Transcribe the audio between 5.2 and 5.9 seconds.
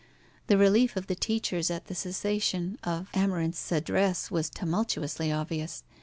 obvious.